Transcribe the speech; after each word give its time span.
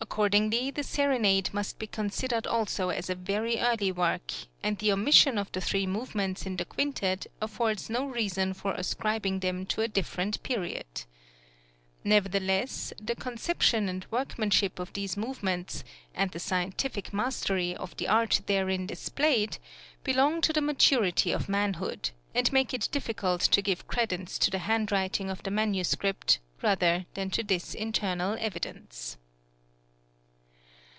Accordingly 0.00 0.70
the 0.70 0.84
serenade 0.84 1.52
must 1.52 1.76
be 1.80 1.88
considered 1.88 2.46
also 2.46 2.88
as 2.90 3.10
a 3.10 3.16
very 3.16 3.58
early 3.58 3.90
work, 3.90 4.32
and 4.62 4.78
the 4.78 4.92
omission 4.92 5.36
of 5.36 5.50
the 5.50 5.60
three 5.60 5.88
movements 5.88 6.46
in 6.46 6.56
the 6.56 6.64
quintet 6.64 7.26
affords 7.42 7.90
no 7.90 8.06
reason 8.06 8.54
for 8.54 8.72
ascribing 8.74 9.40
them 9.40 9.66
to 9.66 9.80
a 9.80 9.88
different 9.88 10.40
period. 10.44 10.86
Nevertheless, 12.04 12.92
the 13.02 13.16
conception 13.16 13.88
and 13.88 14.06
workmanship 14.08 14.78
of 14.78 14.92
these 14.92 15.16
movements, 15.16 15.82
and 16.14 16.30
the 16.30 16.38
scientific 16.40 17.12
mastery 17.12 17.74
of 17.74 17.96
the 17.96 18.06
art 18.06 18.42
therein 18.46 18.86
displayed, 18.86 19.58
belong 20.04 20.40
to 20.42 20.52
the 20.52 20.62
maturity 20.62 21.32
of 21.32 21.48
manhood, 21.48 22.10
and 22.36 22.52
make 22.52 22.72
it 22.72 22.88
difficult 22.92 23.40
to 23.42 23.60
give 23.60 23.88
credence 23.88 24.38
to 24.38 24.48
the 24.50 24.60
handwriting 24.60 25.28
of 25.28 25.42
the 25.42 25.50
manuscript 25.50 26.38
rather 26.62 27.04
than 27.14 27.30
to 27.30 27.42
this 27.42 27.74
internal 27.74 28.36
evidence. 28.38 29.16